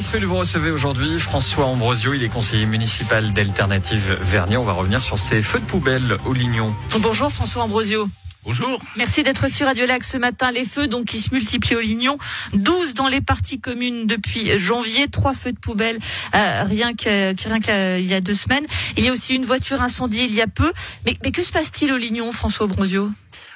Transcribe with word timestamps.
Cyril, 0.00 0.24
vous 0.24 0.36
recevez 0.36 0.70
aujourd'hui 0.70 1.18
François 1.18 1.66
Ambrosio, 1.66 2.14
il 2.14 2.22
est 2.22 2.28
conseiller 2.28 2.64
municipal 2.64 3.32
d'Alternative 3.32 4.16
Vernier. 4.20 4.56
On 4.56 4.64
va 4.64 4.72
revenir 4.72 5.02
sur 5.02 5.18
ces 5.18 5.42
feux 5.42 5.60
de 5.60 5.64
poubelle 5.64 6.16
au 6.24 6.32
Lignon. 6.32 6.74
Bonjour 7.00 7.30
François 7.30 7.64
Ambrosio. 7.64 8.08
Bonjour. 8.44 8.80
Merci 8.96 9.22
d'être 9.22 9.48
sur 9.50 9.66
Radio 9.66 9.84
Lac 9.84 10.02
ce 10.02 10.16
matin. 10.16 10.50
Les 10.50 10.64
feux 10.64 10.88
donc 10.88 11.04
qui 11.04 11.20
se 11.20 11.34
multiplient 11.34 11.76
au 11.76 11.80
Lignon, 11.80 12.16
12 12.54 12.94
dans 12.94 13.08
les 13.08 13.20
parties 13.20 13.60
communes 13.60 14.06
depuis 14.06 14.58
janvier, 14.58 15.08
trois 15.08 15.34
feux 15.34 15.52
de 15.52 15.58
poubelle 15.58 15.98
euh, 16.34 16.64
rien 16.64 16.94
que 16.94 17.34
rien 17.46 17.60
qu'il 17.60 18.06
y 18.06 18.14
a 18.14 18.20
deux 18.22 18.34
semaines. 18.34 18.64
Il 18.96 19.04
y 19.04 19.08
a 19.08 19.12
aussi 19.12 19.34
une 19.34 19.44
voiture 19.44 19.82
incendiée 19.82 20.24
il 20.24 20.34
y 20.34 20.40
a 20.40 20.46
peu. 20.46 20.72
Mais, 21.04 21.14
mais 21.22 21.32
que 21.32 21.42
se 21.42 21.52
passe-t-il 21.52 21.92
au 21.92 21.98
Lignon, 21.98 22.32
François 22.32 22.66
Ambrosio? 22.66 23.10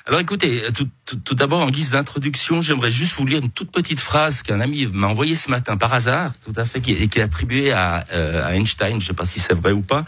Alors 0.07 0.21
écoutez, 0.21 0.63
tout, 0.75 0.87
tout, 1.25 1.35
d'abord 1.35 1.61
en 1.61 1.71
guise 1.71 1.93
d'introduction, 1.93 2.61
j'aimerais 2.61 2.91
juste 2.91 3.15
vous 3.15 3.25
lire 3.25 3.41
une 3.43 3.51
toute 3.51 3.71
petite 3.71 4.01
phrase 4.01 4.43
qu'un 4.43 4.61
ami 4.61 4.87
m'a 4.87 5.07
envoyée 5.07 5.35
ce 5.35 5.51
matin 5.51 5.79
par 5.79 5.95
hasard, 5.95 6.33
tout 6.45 6.53
à 6.57 6.67
fait, 6.67 6.79
et 6.87 7.09
qui 7.09 7.19
est 7.19 7.23
attribuée 7.23 7.73
à, 7.73 8.05
euh, 8.13 8.51
Einstein, 8.51 8.91
je 8.91 8.95
ne 8.97 9.01
sais 9.01 9.15
pas 9.15 9.25
si 9.25 9.41
c'est 9.41 9.55
vrai 9.55 9.73
ou 9.73 9.81
pas, 9.81 10.05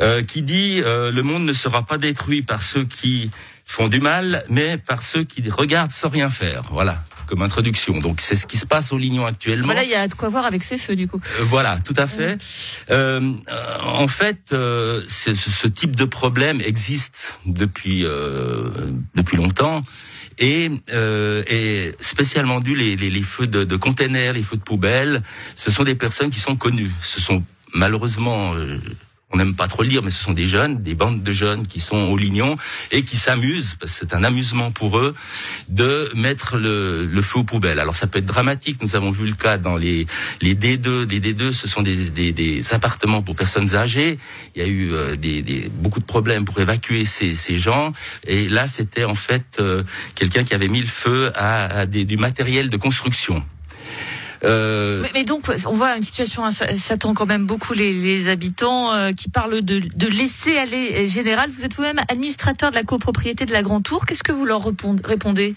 euh, 0.00 0.22
qui 0.22 0.40
dit 0.40 0.80
euh, 0.82 1.12
le 1.12 1.22
monde 1.22 1.44
ne 1.44 1.52
sera 1.52 1.84
pas 1.84 1.98
détruit 1.98 2.40
par 2.40 2.62
ceux 2.62 2.84
qui 2.84 3.30
font 3.66 3.88
du 3.88 4.00
mal, 4.00 4.44
mais 4.48 4.78
par 4.78 5.02
ceux 5.02 5.24
qui 5.24 5.46
regardent 5.50 5.90
sans 5.90 6.08
rien 6.08 6.30
faire. 6.30 6.62
Voilà 6.70 7.04
comme 7.28 7.42
introduction. 7.42 7.98
Donc 7.98 8.20
c'est 8.20 8.34
ce 8.34 8.46
qui 8.46 8.56
se 8.56 8.66
passe 8.66 8.92
au 8.92 8.98
Lignon 8.98 9.26
actuellement. 9.26 9.66
Voilà, 9.66 9.84
il 9.84 9.90
y 9.90 9.94
a 9.94 10.08
de 10.08 10.14
quoi 10.14 10.28
voir 10.28 10.46
avec 10.46 10.64
ces 10.64 10.78
feux 10.78 10.96
du 10.96 11.06
coup. 11.06 11.20
Euh, 11.38 11.44
voilà, 11.44 11.78
tout 11.84 11.94
à 11.96 12.06
fait. 12.06 12.38
Euh, 12.90 13.32
en 13.82 14.08
fait, 14.08 14.52
euh, 14.52 15.02
ce, 15.08 15.34
ce, 15.34 15.68
type 15.68 15.94
de 15.94 16.04
problème 16.04 16.60
existe 16.60 17.40
depuis 17.46 18.04
euh, 18.04 18.70
depuis 19.14 19.36
longtemps. 19.36 19.82
Et, 20.40 20.70
euh, 20.92 21.42
et 21.48 21.96
spécialement 21.98 22.60
dû 22.60 22.76
les, 22.76 22.94
les, 22.94 23.10
les 23.10 23.22
feux 23.22 23.48
de, 23.48 23.64
de 23.64 23.76
containers, 23.76 24.34
les 24.34 24.42
feux 24.44 24.56
de 24.56 24.62
poubelle, 24.62 25.22
ce 25.56 25.72
sont 25.72 25.82
des 25.82 25.96
personnes 25.96 26.30
qui 26.30 26.38
sont 26.38 26.54
connues. 26.54 26.92
Ce 27.02 27.20
sont 27.20 27.42
malheureusement 27.74 28.54
on 29.30 29.36
n'aime 29.36 29.54
pas 29.54 29.68
trop 29.68 29.82
le 29.82 29.88
dire, 29.88 30.02
mais 30.02 30.10
ce 30.10 30.22
sont 30.22 30.32
des 30.32 30.46
jeunes, 30.46 30.82
des 30.82 30.94
bandes 30.94 31.22
de 31.22 31.32
jeunes 31.32 31.66
qui 31.66 31.80
sont 31.80 31.96
au 31.96 32.16
Lignon 32.16 32.56
et 32.90 33.02
qui 33.02 33.18
s'amusent, 33.18 33.76
parce 33.78 33.92
que 33.92 33.98
c'est 33.98 34.14
un 34.14 34.24
amusement 34.24 34.70
pour 34.70 34.98
eux, 34.98 35.14
de 35.68 36.10
mettre 36.14 36.56
le, 36.56 37.20
feu 37.20 37.40
aux 37.40 37.44
poubelles. 37.44 37.78
Alors 37.78 37.94
ça 37.94 38.06
peut 38.06 38.20
être 38.20 38.26
dramatique, 38.26 38.80
nous 38.80 38.96
avons 38.96 39.10
vu 39.10 39.26
le 39.26 39.34
cas 39.34 39.58
dans 39.58 39.76
les, 39.76 40.06
les 40.40 40.54
D2. 40.54 41.10
Les 41.10 41.20
D2, 41.20 41.52
ce 41.52 41.68
sont 41.68 41.82
des, 41.82 42.62
appartements 42.72 43.22
pour 43.22 43.36
personnes 43.36 43.74
âgées. 43.74 44.18
Il 44.54 44.62
y 44.62 44.64
a 44.64 44.68
eu 44.68 44.92
euh, 44.92 45.16
des, 45.16 45.70
beaucoup 45.74 46.00
de 46.00 46.06
problèmes 46.06 46.46
pour 46.46 46.58
évacuer 46.60 47.04
ces, 47.04 47.58
gens. 47.58 47.92
Et 48.26 48.48
là, 48.48 48.66
c'était 48.66 49.04
en 49.04 49.14
fait 49.14 49.58
euh, 49.58 49.82
quelqu'un 50.14 50.44
qui 50.44 50.54
avait 50.54 50.68
mis 50.68 50.80
le 50.80 50.86
feu 50.86 51.30
à, 51.34 51.86
du 51.86 52.16
matériel 52.16 52.70
de 52.70 52.76
construction. 52.76 53.44
Euh... 54.44 55.04
Mais, 55.14 55.24
donc, 55.24 55.44
on 55.66 55.72
voit 55.72 55.96
une 55.96 56.02
situation, 56.02 56.44
hein, 56.44 56.50
ça, 56.50 56.96
tend 56.96 57.14
quand 57.14 57.26
même 57.26 57.46
beaucoup 57.46 57.74
les, 57.74 57.92
les 57.92 58.28
habitants 58.28 58.92
euh, 58.92 59.12
qui 59.12 59.28
parlent 59.28 59.62
de, 59.62 59.80
de 59.80 60.06
laisser 60.06 60.56
aller 60.56 61.06
général. 61.06 61.50
Vous 61.50 61.64
êtes 61.64 61.74
vous-même 61.74 62.00
administrateur 62.08 62.70
de 62.70 62.76
la 62.76 62.82
copropriété 62.82 63.46
de 63.46 63.52
la 63.52 63.62
Grand 63.62 63.80
Tour. 63.80 64.06
Qu'est-ce 64.06 64.22
que 64.22 64.32
vous 64.32 64.44
leur 64.44 64.64
répondez? 65.04 65.54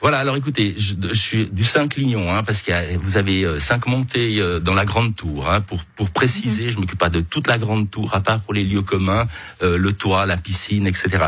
Voilà, 0.00 0.18
alors 0.18 0.36
écoutez, 0.36 0.74
je, 0.78 0.94
je 1.08 1.14
suis 1.14 1.46
du 1.46 1.64
5 1.64 1.96
Lignon, 1.96 2.32
hein, 2.32 2.42
parce 2.42 2.62
que 2.62 2.96
vous 2.98 3.16
avez 3.16 3.44
euh, 3.44 3.58
cinq 3.58 3.86
montées 3.86 4.40
euh, 4.40 4.60
dans 4.60 4.74
la 4.74 4.84
Grande 4.84 5.16
Tour. 5.16 5.50
Hein, 5.50 5.60
pour, 5.60 5.84
pour 5.96 6.10
préciser, 6.10 6.66
mhm. 6.66 6.70
je 6.70 6.78
m'occupe 6.78 6.98
pas 6.98 7.10
de 7.10 7.20
toute 7.20 7.46
la 7.46 7.58
Grande 7.58 7.90
Tour, 7.90 8.14
à 8.14 8.20
part 8.20 8.40
pour 8.40 8.54
les 8.54 8.64
lieux 8.64 8.82
communs, 8.82 9.26
le 9.60 9.92
toit, 9.92 10.26
la 10.26 10.36
piscine, 10.36 10.86
etc. 10.86 11.26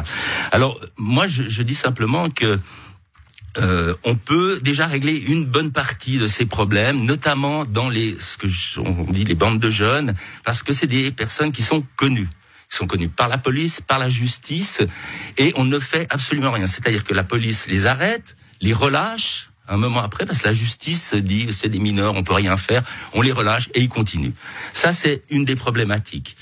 Alors, 0.50 0.80
moi, 0.96 1.26
je, 1.26 1.48
je 1.48 1.62
dis 1.62 1.74
simplement 1.74 2.30
que 2.30 2.58
euh, 3.58 3.94
on 4.04 4.14
peut 4.14 4.60
déjà 4.62 4.86
régler 4.86 5.16
une 5.16 5.44
bonne 5.44 5.72
partie 5.72 6.18
de 6.18 6.26
ces 6.26 6.46
problèmes, 6.46 7.04
notamment 7.04 7.64
dans 7.64 7.88
les 7.88 8.16
ce 8.18 8.38
que 8.38 8.46
on 8.80 9.10
dit 9.10 9.24
les 9.24 9.34
bandes 9.34 9.60
de 9.60 9.70
jeunes, 9.70 10.14
parce 10.44 10.62
que 10.62 10.72
c'est 10.72 10.86
des 10.86 11.10
personnes 11.10 11.52
qui 11.52 11.62
sont 11.62 11.84
connues 11.96 12.28
Ils 12.70 12.76
sont 12.76 12.86
connues 12.86 13.08
par 13.08 13.28
la 13.28 13.38
police, 13.38 13.80
par 13.80 13.98
la 13.98 14.08
justice, 14.08 14.80
et 15.36 15.52
on 15.56 15.64
ne 15.64 15.78
fait 15.78 16.06
absolument 16.10 16.50
rien. 16.50 16.66
C'est-à-dire 16.66 17.04
que 17.04 17.12
la 17.12 17.24
police 17.24 17.66
les 17.68 17.86
arrête, 17.86 18.36
les 18.60 18.72
relâche 18.72 19.50
un 19.68 19.76
moment 19.76 20.02
après, 20.02 20.26
parce 20.26 20.42
que 20.42 20.48
la 20.48 20.54
justice 20.54 21.14
dit 21.14 21.48
c'est 21.52 21.68
des 21.68 21.78
mineurs, 21.78 22.14
on 22.14 22.22
peut 22.22 22.34
rien 22.34 22.56
faire, 22.56 22.82
on 23.12 23.22
les 23.22 23.32
relâche 23.32 23.68
et 23.74 23.80
ils 23.80 23.88
continuent. 23.88 24.34
Ça, 24.72 24.92
c'est 24.92 25.22
une 25.30 25.44
des 25.44 25.56
problématiques. 25.56 26.36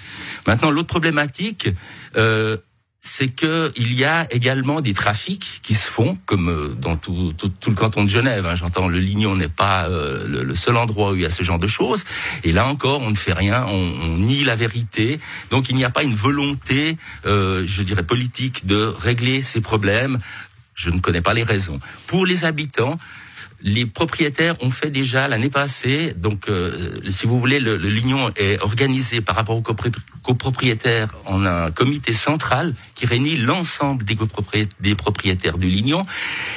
Maintenant, 0.47 0.71
l'autre 0.71 0.89
problématique, 0.89 1.69
euh, 2.17 2.57
c'est 3.03 3.29
que 3.29 3.73
il 3.77 3.95
y 3.95 4.05
a 4.05 4.27
également 4.31 4.83
des 4.83 4.93
trafics 4.93 5.61
qui 5.63 5.75
se 5.75 5.89
font, 5.89 6.19
comme 6.27 6.51
euh, 6.51 6.75
dans 6.79 6.97
tout, 6.97 7.33
le 7.67 7.75
canton 7.75 8.05
de 8.05 8.11
Genève. 8.11 8.45
Hein. 8.45 8.55
J'entends 8.55 8.89
le 8.89 8.99
Lignon 8.99 9.37
n'est 9.37 9.49
pas 9.49 9.89
euh, 9.89 10.27
le, 10.29 10.55
seul 10.55 10.77
endroit 10.77 11.13
où 11.13 11.17
il 11.17 11.23
y 11.23 11.25
a 11.25 11.31
ce 11.31 11.43
genre 11.43 11.59
de 11.59 11.67
choses. 11.67 12.05
Et 12.45 12.53
là 12.53 12.67
encore, 12.67 13.01
on 13.01 13.11
ne 13.11 13.17
fait 13.17 13.33
rien, 13.33 13.65
on, 13.67 14.19
nie 14.19 14.45
la 14.45 14.55
vérité. 14.55 15.19
Donc 15.51 15.71
il 15.71 15.77
n'y 15.77 15.85
a 15.85 15.91
pas 15.91 16.03
une 16.03 16.15
volonté, 16.15 16.99
euh, 17.25 17.65
je 17.67 17.83
dirais, 17.83 18.03
politique 18.03 18.67
de 18.67 18.85
régler 18.85 19.41
ces 19.41 19.63
problèmes. 19.63 20.19
Je 20.75 20.91
ne 20.91 21.01
connais 21.01 21.23
pas 21.23 21.33
les 21.33 21.43
raisons. 21.43 21.81
Pour 22.07 22.27
les 22.27 22.45
habitants, 22.45 22.99
les 23.63 23.87
propriétaires 23.87 24.57
ont 24.63 24.71
fait 24.71 24.91
déjà 24.91 25.29
l'année 25.29 25.51
passée, 25.51 26.15
donc 26.17 26.49
euh, 26.49 27.01
si 27.11 27.27
vous 27.27 27.39
voulez, 27.39 27.61
le, 27.61 27.77
le 27.77 27.89
Lignon 27.89 28.33
est 28.37 28.61
organisé 28.61 29.21
par 29.21 29.37
rapport 29.37 29.57
aux 29.57 29.63
copropriétaires 30.23 31.15
en 31.27 31.45
un 31.45 31.71
comité 31.71 32.13
central 32.13 32.75
qui 32.95 33.07
réunit 33.07 33.37
l'ensemble 33.37 34.05
des, 34.05 34.17
des 34.81 34.95
propriétaires 34.95 35.59
du 35.59 35.69
Lignon. 35.69 36.07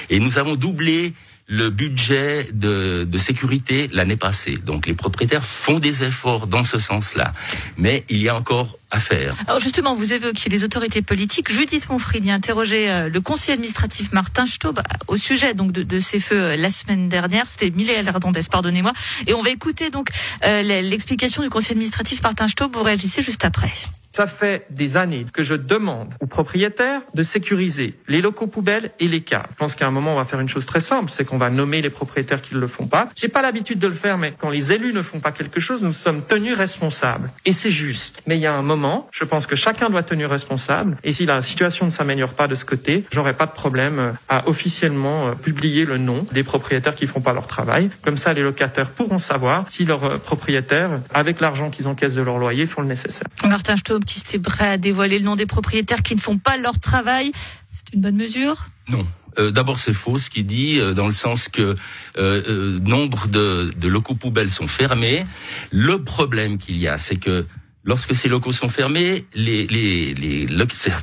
Et 0.09 0.19
nous 0.19 0.37
avons 0.37 0.55
doublé 0.55 1.13
le 1.47 1.69
budget 1.69 2.47
de, 2.53 3.07
sécurité 3.17 3.89
l'année 3.93 4.15
passée. 4.15 4.57
Donc 4.57 4.87
les 4.87 4.93
propriétaires 4.93 5.43
font 5.43 5.79
des 5.79 6.03
efforts 6.03 6.47
dans 6.47 6.63
ce 6.63 6.79
sens-là. 6.79 7.33
Mais 7.77 8.03
il 8.09 8.21
y 8.21 8.29
a 8.29 8.35
encore 8.35 8.77
à 8.91 8.99
faire. 8.99 9.35
Alors 9.47 9.59
justement, 9.59 9.95
vous 9.95 10.13
évoquez 10.13 10.49
les 10.49 10.63
autorités 10.63 11.01
politiques. 11.01 11.51
Judith 11.51 11.89
Monfridi 11.89 12.31
a 12.31 12.33
interrogé 12.33 12.89
euh, 12.89 13.09
le 13.09 13.21
conseiller 13.21 13.53
administratif 13.53 14.11
Martin 14.11 14.45
Staub 14.45 14.79
au 15.07 15.17
sujet 15.17 15.53
donc 15.53 15.71
de, 15.71 15.99
ces 15.99 16.19
feux 16.19 16.41
euh, 16.41 16.55
la 16.55 16.69
semaine 16.69 17.09
dernière. 17.09 17.47
C'était 17.47 17.69
Miléa 17.69 18.01
Lardondes, 18.01 18.37
pardonnez-moi. 18.51 18.93
Et 19.27 19.33
on 19.33 19.41
va 19.41 19.49
écouter 19.49 19.89
donc 19.89 20.09
euh, 20.45 20.61
l'explication 20.61 21.43
du 21.43 21.49
conseiller 21.49 21.73
administratif 21.73 22.21
Martin 22.21 22.47
Staub. 22.47 22.75
Vous 22.75 22.83
réagissez 22.83 23.23
juste 23.23 23.45
après. 23.45 23.71
Ça 24.15 24.27
fait 24.27 24.67
des 24.69 24.95
années 24.95 25.25
que 25.33 25.41
je 25.41 25.55
demande 25.55 26.13
aux 26.19 26.27
propriétaires 26.27 27.01
de 27.15 27.23
sécuriser 27.23 27.95
les 28.07 28.21
locaux 28.21 28.45
poubelles 28.45 28.91
et 28.99 29.07
les 29.07 29.21
caves. 29.21 29.47
Je 29.49 29.55
pense 29.55 29.73
qu'à 29.73 29.87
un 29.87 29.91
moment, 29.91 30.13
on 30.13 30.17
va 30.17 30.25
faire 30.25 30.39
une 30.39 30.47
chose 30.47 30.67
très 30.67 30.81
simple, 30.81 31.09
c'est 31.09 31.25
qu'on 31.25 31.39
va 31.39 31.49
nommer 31.49 31.81
les 31.81 31.89
propriétaires 31.89 32.39
qui 32.41 32.53
ne 32.53 32.59
le 32.59 32.67
font 32.67 32.85
pas. 32.85 33.09
J'ai 33.15 33.27
pas 33.27 33.41
l'habitude 33.41 33.79
de 33.79 33.87
le 33.87 33.93
faire, 33.93 34.19
mais 34.19 34.33
quand 34.37 34.51
les 34.51 34.71
élus 34.71 34.93
ne 34.93 35.01
font 35.01 35.19
pas 35.19 35.31
quelque 35.31 35.59
chose, 35.59 35.81
nous 35.81 35.93
sommes 35.93 36.21
tenus 36.21 36.55
responsables. 36.55 37.31
Et 37.45 37.53
c'est 37.53 37.71
juste. 37.71 38.21
Mais 38.27 38.37
il 38.37 38.41
y 38.41 38.45
a 38.45 38.53
un 38.53 38.61
moment, 38.61 39.09
je 39.11 39.23
pense 39.23 39.47
que 39.47 39.55
chacun 39.55 39.89
doit 39.89 40.03
tenir 40.03 40.29
responsable. 40.29 40.95
Et 41.03 41.11
si 41.11 41.25
la 41.25 41.41
situation 41.41 41.87
ne 41.87 41.91
s'améliore 41.91 42.33
pas 42.33 42.47
de 42.47 42.53
ce 42.53 42.65
côté, 42.65 43.05
j'aurai 43.11 43.33
pas 43.33 43.47
de 43.47 43.51
problème 43.51 44.13
à 44.29 44.47
officiellement 44.47 45.29
euh, 45.29 45.31
publier 45.31 45.85
le 45.85 45.97
nom 45.97 46.23
des 46.31 46.43
propriétaires 46.43 46.93
qui 46.93 47.07
font 47.07 47.21
pas 47.21 47.33
leur 47.33 47.47
travail. 47.47 47.89
Comme 48.03 48.17
ça, 48.17 48.33
les 48.33 48.43
locataires 48.43 48.91
pourront 48.91 49.17
savoir 49.17 49.65
si 49.71 49.85
leurs 49.85 50.03
euh, 50.03 50.17
propriétaires, 50.19 50.99
avec 51.15 51.39
l'argent 51.39 51.71
qu'ils 51.71 51.87
encaissent 51.87 52.13
de 52.13 52.21
leur 52.21 52.37
loyer, 52.37 52.67
font 52.67 52.81
le 52.81 52.87
nécessaire. 52.87 53.27
Martin 53.43 53.75
qui 54.03 54.19
est 54.35 54.39
prêt 54.39 54.67
à 54.67 54.77
dévoiler 54.77 55.19
le 55.19 55.25
nom 55.25 55.35
des 55.35 55.45
propriétaires 55.45 56.03
qui 56.03 56.15
ne 56.15 56.19
font 56.19 56.37
pas 56.37 56.57
leur 56.57 56.79
travail. 56.79 57.31
C'est 57.71 57.93
une 57.93 58.01
bonne 58.01 58.15
mesure? 58.15 58.67
Non. 58.89 59.05
Euh, 59.39 59.51
D'abord, 59.51 59.79
c'est 59.79 59.93
faux 59.93 60.17
ce 60.17 60.29
qu'il 60.29 60.45
dit, 60.45 60.79
euh, 60.79 60.93
dans 60.93 61.07
le 61.07 61.13
sens 61.13 61.49
que 61.49 61.75
euh, 62.17 62.79
nombre 62.79 63.27
de, 63.27 63.73
locaux 63.87 64.15
poubelles 64.15 64.51
sont 64.51 64.67
fermés. 64.67 65.25
Le 65.71 66.03
problème 66.03 66.57
qu'il 66.57 66.77
y 66.77 66.87
a, 66.87 66.97
c'est 66.97 67.15
que 67.15 67.45
lorsque 67.83 68.15
ces 68.15 68.29
locaux 68.29 68.51
sont 68.51 68.69
fermés, 68.69 69.25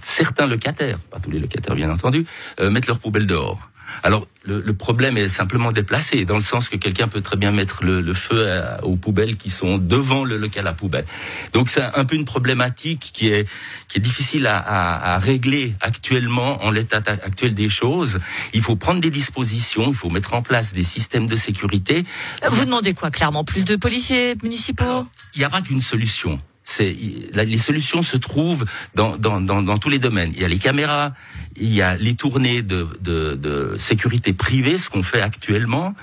certains 0.01 0.47
locataires, 0.47 0.99
pas 1.11 1.21
tous 1.21 1.31
les 1.31 1.41
locataires 1.41 1.75
bien 1.75 1.91
entendu, 1.91 2.27
mettent 2.61 2.87
leurs 2.87 3.01
poubelles 3.01 3.27
dehors. 3.27 3.70
Alors 4.03 4.27
le, 4.43 4.61
le, 4.61 4.73
problème 4.75 5.19
est 5.19 5.29
simplement 5.29 5.73
déplacé, 5.73 6.25
dans 6.25 6.37
le 6.37 6.41
sens 6.41 6.69
que 6.69 6.77
quelqu'un 6.77 7.09
peut 7.09 7.21
très 7.21 7.37
bien 7.37 7.53
mettre 7.53 7.85
le, 7.85 8.01
le 8.01 8.15
feu 8.15 8.49
aux 8.83 8.97
poubelles 8.97 9.37
qui 9.37 9.51
sont 9.51 9.77
devant 9.79 10.25
le 10.25 10.39
local 10.39 10.67
à 10.67 10.73
poubelle. 10.73 11.05
Donc 11.53 11.69
c'est 11.69 11.83
un 11.83 12.05
peu 12.05 12.17
une 12.17 12.25
problématique 12.25 13.11
qui 13.13 13.29
est, 13.29 13.49
qui 13.89 13.99
est 13.99 14.01
difficile 14.01 14.47
à, 14.47 14.59
à, 14.59 15.15
à 15.15 15.19
régler 15.19 15.75
actuellement 15.81 16.65
en 16.65 16.71
l'état 16.71 17.03
actuel 17.07 17.55
des 17.55 17.69
choses. 17.69 18.19
Il 18.55 18.63
faut 18.63 18.77
prendre 18.77 19.01
des 19.01 19.11
dispositions, 19.11 19.89
il 19.89 19.95
faut 19.95 20.11
mettre 20.11 20.35
en 20.35 20.43
place 20.43 20.73
des 20.73 20.83
systèmes 20.83 21.27
de 21.27 21.37
sécurité. 21.37 22.05
Vous 22.49 22.65
demandez 22.65 22.95
quoi 22.95 23.11
clairement? 23.11 23.45
Plus 23.45 23.65
de 23.65 23.77
policiers 23.77 24.37
municipaux? 24.43 25.07
Il 25.35 25.39
n'y 25.41 25.45
a 25.45 25.51
pas 25.51 25.61
qu'une 25.61 25.81
solution 25.81 26.41
C'est 26.73 26.95
les 27.35 27.59
solutions 27.59 28.03
se 28.03 28.17
trouvent 28.17 28.65
dans, 28.95 29.17
dans, 29.17 29.41
dans, 29.41 29.61
dans 29.61 29.79
tous 29.83 29.89
les 29.89 29.99
domaines. 29.99 30.31
Il 30.37 30.41
y 30.41 30.45
a 30.45 30.49
les 30.57 30.63
caméras, 30.69 31.13
il 31.57 31.75
y 31.75 31.83
a 31.83 31.97
les 31.97 32.15
tournées 32.15 32.63
de, 32.63 32.87
de, 33.01 33.35
de 33.35 33.75
sécurité 33.77 34.33
privée, 34.33 34.79
ce 34.79 34.89
qu'on 34.89 35.03
fait 35.03 35.21
actuellement. 35.31 35.95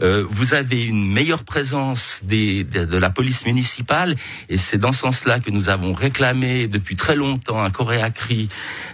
Euh, 0.00 0.24
vous 0.30 0.54
avez 0.54 0.86
une 0.86 1.06
meilleure 1.12 1.44
présence 1.44 2.20
des, 2.22 2.64
de, 2.64 2.86
de 2.86 2.98
la 3.06 3.10
police 3.10 3.44
municipale, 3.44 4.16
et 4.48 4.56
c'est 4.56 4.78
dans 4.78 4.92
ce 4.92 5.00
sens-là 5.00 5.40
que 5.40 5.50
nous 5.50 5.68
avons 5.68 5.92
réclamé 5.92 6.68
depuis 6.68 6.96
très 6.96 7.16
longtemps 7.16 7.62
un 7.62 7.70
Coréacri, 7.70 8.48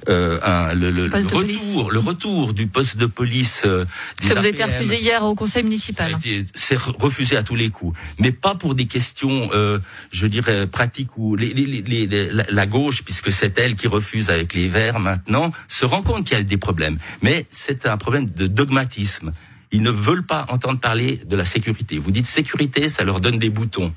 euh, 0.08 0.40
un, 0.42 0.74
le, 0.74 0.90
le, 0.90 1.06
le 1.06 1.26
retour, 1.26 1.92
le 1.92 1.98
retour 2.00 2.54
du 2.54 2.66
poste 2.66 2.96
de 2.96 3.06
police. 3.06 3.62
Euh, 3.64 3.84
Ça 4.20 4.34
vous 4.34 4.44
a 4.44 4.48
été 4.48 4.64
refusé 4.64 4.98
hier 4.98 5.22
au 5.22 5.36
conseil 5.36 5.62
municipal. 5.62 6.18
C'est 6.54 6.78
refusé 6.78 7.36
à 7.36 7.44
tous 7.44 7.56
les 7.56 7.70
coups, 7.70 7.96
mais 8.18 8.32
pas 8.32 8.56
pour 8.56 8.74
des 8.74 8.86
questions, 8.86 9.50
euh, 9.54 9.78
je 10.10 10.26
dirais 10.26 10.66
pratiques 10.66 11.16
les, 11.36 11.52
les, 11.54 12.06
les, 12.06 12.30
la, 12.48 12.66
gauche, 12.66 13.02
puisque 13.02 13.32
c'est 13.32 13.58
elle 13.58 13.74
qui 13.74 13.88
refuse 13.88 14.30
avec 14.30 14.54
les 14.54 14.68
Verts 14.68 15.00
maintenant, 15.00 15.52
se 15.68 15.84
rend 15.84 16.02
compte 16.02 16.24
qu'il 16.24 16.36
y 16.36 16.40
a 16.40 16.42
des 16.42 16.56
problèmes. 16.56 16.98
Mais 17.22 17.46
c'est 17.50 17.86
un 17.86 17.96
problème 17.96 18.26
de 18.28 18.46
dogmatisme. 18.46 19.32
Ils 19.72 19.82
ne 19.82 19.90
veulent 19.90 20.26
pas 20.26 20.46
entendre 20.48 20.80
parler 20.80 21.20
de 21.24 21.36
la 21.36 21.44
sécurité. 21.44 21.98
Vous 21.98 22.10
dites 22.10 22.26
sécurité, 22.26 22.88
ça 22.88 23.04
leur 23.04 23.20
donne 23.20 23.38
des 23.38 23.50
boutons. 23.50 23.92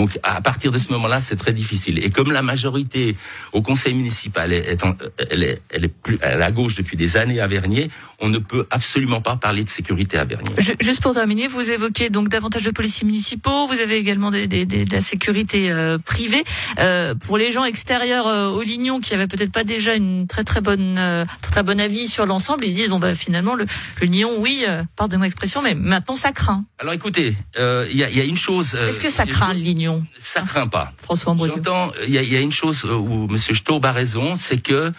Donc 0.00 0.18
à 0.22 0.40
partir 0.40 0.72
de 0.72 0.78
ce 0.78 0.90
moment-là, 0.92 1.20
c'est 1.20 1.36
très 1.36 1.52
difficile. 1.52 2.02
Et 2.02 2.08
comme 2.08 2.32
la 2.32 2.40
majorité 2.40 3.16
au 3.52 3.60
conseil 3.60 3.92
municipal 3.92 4.50
est, 4.50 4.82
en, 4.82 4.94
elle 5.30 5.44
est, 5.44 5.60
elle 5.68 5.84
est 5.84 5.94
plus 5.94 6.18
à 6.22 6.36
la 6.36 6.50
gauche 6.50 6.74
depuis 6.74 6.96
des 6.96 7.18
années 7.18 7.38
à 7.38 7.46
Vernier, 7.46 7.90
on 8.20 8.30
ne 8.30 8.38
peut 8.38 8.66
absolument 8.70 9.20
pas 9.20 9.36
parler 9.36 9.62
de 9.62 9.68
sécurité 9.68 10.16
à 10.16 10.24
Vernier. 10.24 10.52
Juste 10.80 11.02
pour 11.02 11.12
terminer, 11.12 11.48
vous 11.48 11.68
évoquez 11.68 12.08
donc 12.08 12.30
davantage 12.30 12.64
de 12.64 12.70
policiers 12.70 13.06
municipaux, 13.06 13.66
vous 13.66 13.78
avez 13.78 13.96
également 13.96 14.30
des, 14.30 14.46
des, 14.46 14.64
des, 14.64 14.86
de 14.86 14.92
la 14.94 15.02
sécurité 15.02 15.70
euh, 15.70 15.98
privée. 15.98 16.44
Euh, 16.78 17.14
pour 17.14 17.36
les 17.36 17.50
gens 17.50 17.64
extérieurs 17.64 18.26
euh, 18.26 18.48
au 18.48 18.62
Lignon 18.62 19.00
qui 19.00 19.12
avaient 19.12 19.26
peut-être 19.26 19.52
pas 19.52 19.64
déjà 19.64 19.94
une 19.94 20.26
très 20.26 20.44
très 20.44 20.62
bonne 20.62 20.98
très, 21.42 21.62
bon 21.62 21.78
avis 21.78 22.08
sur 22.08 22.24
l'ensemble, 22.24 22.64
ils 22.64 22.72
disent 22.72 22.88
bon 22.88 22.98
bah 22.98 23.14
finalement 23.14 23.54
le, 23.54 23.66
le 24.00 24.06
Lignon, 24.06 24.36
oui, 24.38 24.64
pardonnez-moi 24.96 25.26
l'expression, 25.26 25.60
mais 25.60 25.74
maintenant 25.74 26.16
ça 26.16 26.32
craint. 26.32 26.64
Alors 26.78 26.94
écoutez, 26.94 27.36
il 27.56 27.96
y 27.96 28.04
a, 28.04 28.10
y, 28.10 28.20
a, 28.20 28.24
une 28.24 28.36
chose. 28.36 28.74
Est-ce 28.74 29.00
que 29.00 29.10
ça 29.10 29.26
craint 29.26 29.52
le 29.52 29.60
Lignon? 29.60 29.89
Ça 30.16 30.42
craint 30.42 30.68
pas. 30.68 30.92
François 31.02 31.32
Ambrosio. 31.32 31.62
Il 32.06 32.14
y 32.14 32.18
a, 32.18 32.22
y 32.22 32.36
a, 32.36 32.40
une 32.40 32.52
chose 32.52 32.84
où 32.84 33.26
Monsieur 33.28 33.54
Staub 33.54 33.84
a 33.84 33.92
raison, 33.92 34.36
c'est 34.36 34.60
que 34.60 34.92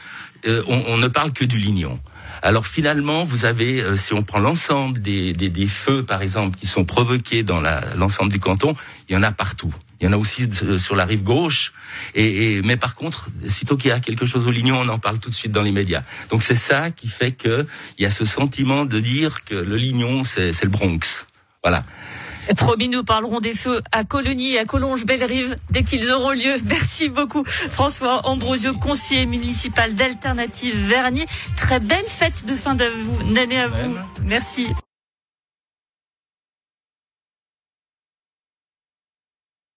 on, 0.46 0.84
on 0.88 0.98
ne 0.98 1.08
parle 1.08 1.34
que 1.34 1.46
du 1.46 1.58
Lignon. 1.58 2.00
Alors 2.44 2.66
finalement, 2.66 3.24
vous 3.24 3.46
avez, 3.46 3.82
euh, 3.82 3.96
si 3.96 4.14
on 4.14 4.24
prend 4.24 4.40
l'ensemble 4.40 5.02
des, 5.02 5.34
des, 5.34 5.50
des, 5.50 5.68
feux, 5.68 6.04
par 6.04 6.24
exemple, 6.24 6.58
qui 6.58 6.66
sont 6.66 6.86
provoqués 6.86 7.44
dans 7.44 7.62
l'ensemble 7.96 8.32
du 8.32 8.40
canton, 8.40 8.74
il 9.08 9.14
y 9.14 9.16
en 9.16 9.22
a 9.22 9.32
partout. 9.32 9.74
Il 10.00 10.06
y 10.06 10.08
en 10.08 10.14
a 10.14 10.18
aussi 10.18 10.48
de, 10.48 10.80
sur 10.80 10.96
la 10.96 11.06
rive 11.06 11.22
gauche. 11.22 11.72
Et, 12.16 12.56
et 12.56 12.62
mais 12.64 12.78
par 12.78 12.96
contre, 12.96 13.30
sitôt 13.48 13.78
qu'il 13.78 13.90
y 13.90 13.94
a 13.94 14.00
quelque 14.00 14.26
chose 14.26 14.48
au 14.48 14.52
Lignon, 14.52 14.80
on 14.80 14.90
en 14.90 14.98
parle 14.98 15.20
tout 15.20 15.30
de 15.30 15.36
suite 15.36 15.52
dans 15.52 15.62
les 15.62 15.72
médias. 15.72 16.02
Donc 16.32 16.42
c'est 16.42 16.56
ça 16.56 16.90
qui 16.90 17.08
fait 17.08 17.32
que 17.32 17.68
il 18.00 18.04
y 18.04 18.06
a 18.08 18.12
ce 18.12 18.26
sentiment 18.26 18.86
de 18.86 19.00
dire 19.00 19.44
que 19.44 19.54
le 19.54 19.76
Lignon, 19.76 20.24
c'est 20.24 20.64
le 20.64 20.70
Bronx. 20.70 21.28
Voilà. 21.64 21.84
Promis, 22.58 22.90
nous 22.90 23.04
parlerons 23.04 23.40
des 23.40 23.54
feux 23.54 23.82
à 23.92 24.04
Colonie 24.04 24.54
et 24.54 24.60
à 24.60 24.66
Collonges-Bellerive 24.66 25.56
dès 25.70 25.84
qu'ils 25.84 26.12
auront 26.12 26.32
lieu. 26.32 26.56
Merci 26.66 27.10
beaucoup 27.10 27.44
François 27.46 28.28
Ambrosio, 28.28 28.74
conseiller 28.74 29.26
municipal 29.26 29.94
d'Alternative 29.96 30.76
Vernier. 30.88 31.26
Très 31.58 31.80
belle 31.80 32.06
fête 32.08 32.46
de 32.46 32.56
fin 32.56 32.76
d'année 32.76 33.60
à 33.60 33.68
vous. 33.68 33.98
Merci. 34.26 34.68